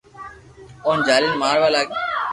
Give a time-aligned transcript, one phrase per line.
[0.85, 1.95] اوني جالين ماروا لاگي